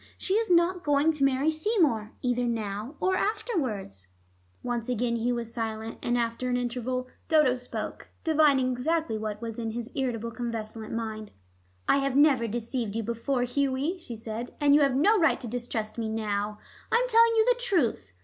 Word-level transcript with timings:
She 0.17 0.33
is 0.33 0.49
not 0.49 0.83
going 0.83 1.11
to 1.11 1.23
marry 1.23 1.51
Seymour, 1.51 2.13
either 2.23 2.45
now 2.45 2.95
or 2.99 3.15
afterwards." 3.15 4.07
Once 4.63 4.89
again 4.89 5.15
Hugh 5.17 5.35
was 5.35 5.53
silent, 5.53 5.99
and 6.01 6.17
after 6.17 6.49
an 6.49 6.57
interval 6.57 7.07
Dodo 7.27 7.53
spoke, 7.53 8.09
divining 8.23 8.71
exactly 8.71 9.15
what 9.15 9.43
was 9.43 9.59
in 9.59 9.73
his 9.73 9.91
irritable 9.93 10.31
convalescent 10.31 10.91
mind. 10.91 11.29
"I 11.87 11.97
have 11.97 12.15
never 12.15 12.47
deceived 12.47 12.95
you 12.95 13.03
before, 13.03 13.43
Hughie," 13.43 13.99
she 13.99 14.15
said, 14.15 14.55
"and 14.59 14.73
you 14.73 14.81
have 14.81 14.95
no 14.95 15.19
right 15.19 15.39
to 15.39 15.47
distrust 15.47 15.99
me 15.99 16.09
now. 16.09 16.57
I 16.91 16.95
am 16.95 17.07
telling 17.07 17.35
you 17.35 17.45
the 17.45 17.59
truth. 17.59 18.13